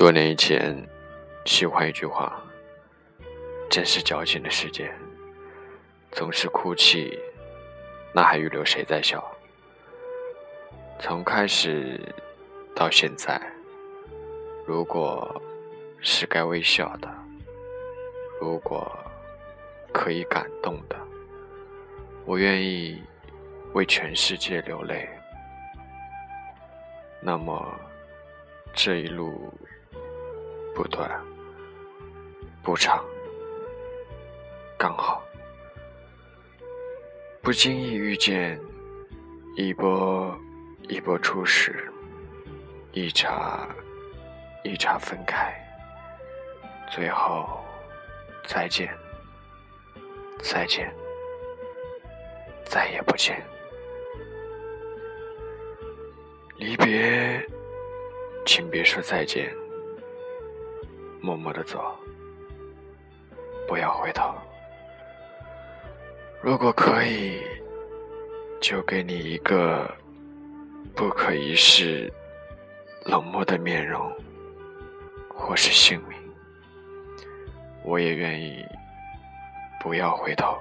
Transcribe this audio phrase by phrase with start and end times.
[0.00, 0.74] 多年以前，
[1.44, 2.42] 喜欢一句话
[3.68, 4.90] ：“真是矫情的世界，
[6.10, 7.18] 总是哭泣，
[8.10, 9.22] 那还预留谁在笑？”
[10.98, 12.00] 从开始
[12.74, 13.38] 到现在，
[14.66, 15.38] 如果
[16.00, 17.14] 是该微笑的，
[18.40, 18.90] 如果
[19.92, 20.96] 可以感动的，
[22.24, 23.02] 我愿意
[23.74, 25.06] 为全世界流泪。
[27.20, 27.78] 那么，
[28.72, 29.52] 这一路。
[30.80, 31.10] 不短，
[32.62, 33.04] 不长，
[34.78, 35.22] 刚好。
[37.42, 38.58] 不经意遇见，
[39.56, 40.34] 一波
[40.88, 41.92] 一波初始，
[42.92, 43.68] 一茬
[44.64, 45.52] 一茬分开，
[46.90, 47.62] 最后
[48.46, 48.90] 再见，
[50.38, 50.90] 再见，
[52.64, 53.38] 再也不见。
[56.56, 57.46] 离别，
[58.46, 59.54] 请别说再见。
[61.22, 61.94] 默默的走，
[63.68, 64.34] 不要回头。
[66.42, 67.42] 如果可以，
[68.60, 69.90] 就给你一个
[70.94, 72.10] 不可一世、
[73.04, 74.10] 冷漠的面容，
[75.28, 76.18] 或是姓名，
[77.84, 78.64] 我也愿意
[79.78, 80.58] 不要回头。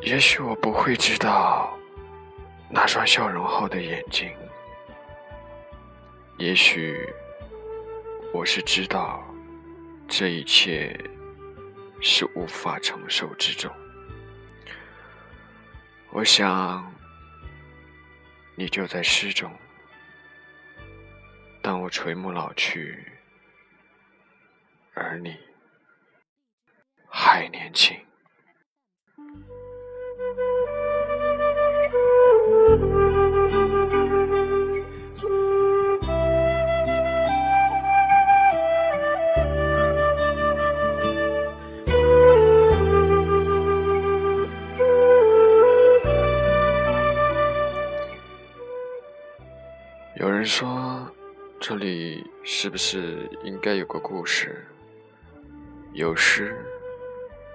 [0.00, 1.76] 也许我不会知道
[2.70, 4.30] 那双笑容后的眼睛，
[6.38, 7.06] 也许。
[8.32, 9.24] 我是知道，
[10.06, 10.98] 这一切
[12.00, 13.74] 是无法承受之重。
[16.10, 16.92] 我想，
[18.54, 19.50] 你就在诗中。
[21.62, 23.10] 当我垂暮老去，
[24.94, 25.36] 而你
[27.08, 27.98] 还年轻。
[52.76, 54.62] 不是应该有个故事？
[55.94, 56.62] 有诗，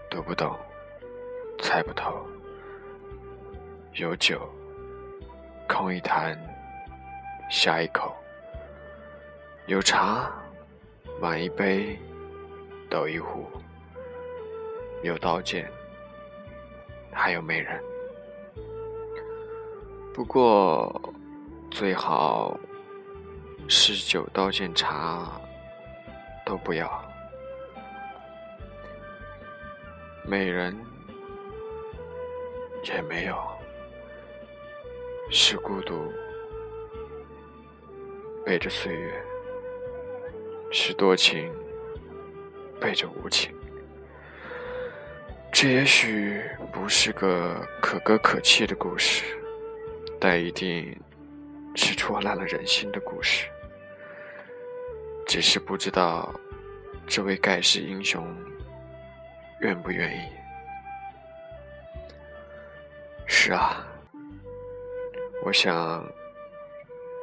[0.09, 0.57] 读不懂，
[1.59, 2.25] 猜不透；
[3.93, 4.49] 有酒，
[5.69, 6.35] 空一坛，
[7.51, 8.11] 下一口；
[9.67, 10.31] 有茶，
[11.21, 11.99] 满一杯，
[12.89, 13.45] 抖一壶；
[15.03, 15.69] 有刀剑，
[17.13, 17.79] 还有美人。
[20.15, 20.99] 不过。
[21.69, 22.59] 最好
[23.67, 25.31] 是酒刀剑茶
[26.45, 26.89] 都不要，
[30.25, 30.77] 美人
[32.83, 33.38] 也没有，
[35.31, 36.11] 是孤独
[38.45, 39.23] 背着岁月，
[40.71, 41.50] 是多情
[42.79, 43.55] 背着无情。
[45.53, 46.41] 这也许
[46.73, 49.23] 不是个可歌可泣的故事，
[50.19, 50.94] 但一定。
[51.75, 53.47] 是戳烂了人心的故事，
[55.25, 56.33] 只是不知道
[57.07, 58.27] 这位盖世英雄
[59.61, 60.29] 愿不愿意。
[63.25, 63.85] 是啊，
[65.43, 66.05] 我想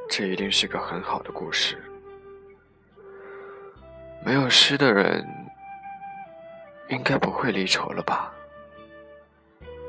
[0.09, 1.77] 这一定是个很好的故事。
[4.25, 5.25] 没有诗的人，
[6.89, 8.33] 应该不会离愁了吧？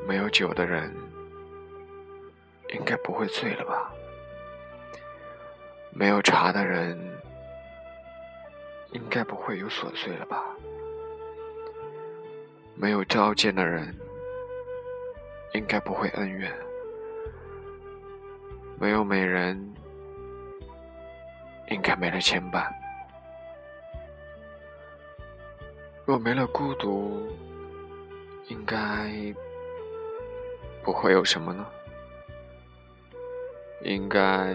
[0.06, 0.94] 没有酒的人，
[2.74, 3.92] 应该不会醉了吧？
[5.92, 6.98] 没有茶的人，
[8.92, 10.42] 应该不会有琐碎了吧？
[12.74, 13.94] 没有交剑的人，
[15.52, 16.50] 应该不会恩怨。
[18.78, 19.74] 没有美人，
[21.68, 22.66] 应该没了牵绊。
[26.06, 27.28] 若没了孤独，
[28.48, 28.76] 应该
[30.82, 31.66] 不会有什么呢？
[33.82, 34.54] 应该。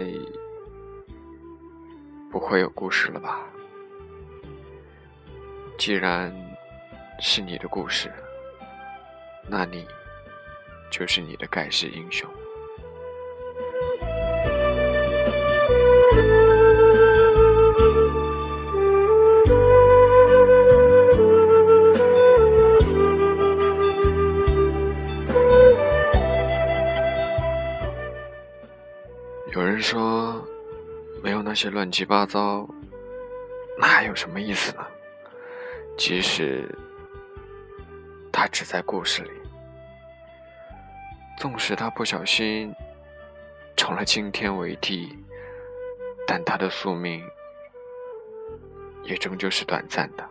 [2.36, 3.48] 不会有故事了吧？
[5.78, 6.30] 既然
[7.18, 8.12] 是你的故事，
[9.48, 9.88] 那你
[10.92, 12.30] 就是你的盖世英雄。
[29.54, 30.45] 有人说。
[31.26, 32.70] 没有那些乱七八糟，
[33.80, 34.86] 那还有什么意思呢？
[35.98, 36.70] 即使
[38.32, 39.32] 他只在故事里，
[41.40, 42.72] 纵使他不小心
[43.76, 45.18] 成了惊天伟地，
[46.28, 47.28] 但他的宿命
[49.02, 50.24] 也终究是短暂的。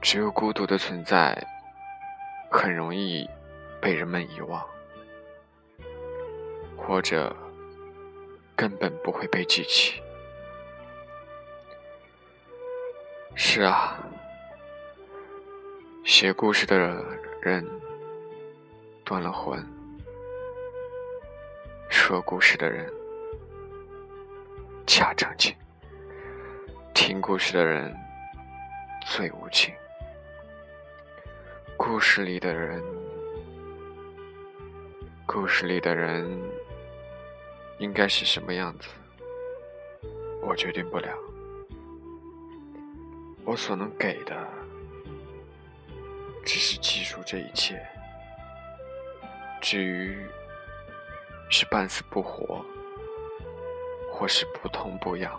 [0.00, 1.36] 只有孤独的存在，
[2.50, 3.28] 很容易
[3.82, 4.66] 被人们遗忘，
[6.74, 7.36] 或者
[8.56, 10.02] 根本不会被记起。
[13.34, 13.98] 是啊，
[16.04, 16.78] 写故事的
[17.42, 17.64] 人
[19.04, 19.62] 断了魂，
[21.90, 22.90] 说故事的人
[24.86, 25.54] 恰正经，
[26.94, 27.94] 听故事的人
[29.04, 29.74] 最无情。
[31.76, 32.82] 故事里的人，
[35.26, 36.26] 故事里的人
[37.78, 38.88] 应该是什么样子，
[40.42, 41.08] 我决定不了。
[43.44, 44.34] 我所能给的，
[46.44, 47.80] 只是记住这一切。
[49.60, 50.16] 至于
[51.50, 52.64] 是半死不活，
[54.10, 55.38] 或是不痛不痒，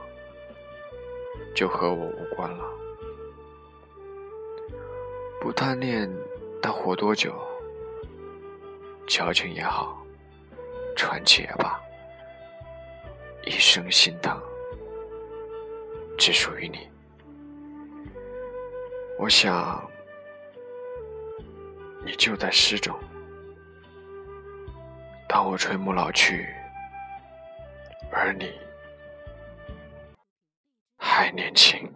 [1.56, 2.64] 就和我无关了。
[5.42, 6.10] 不贪恋
[6.62, 7.34] 但活多久，
[9.08, 10.06] 矫情也好，
[10.96, 11.80] 传奇也罢，
[13.48, 14.38] 一生心疼
[16.18, 16.90] 只属于你。
[19.18, 19.90] 我想
[22.06, 22.94] 你就在诗中
[25.30, 26.46] 当我垂暮老去
[28.12, 28.52] 而你
[30.98, 31.90] 还年轻。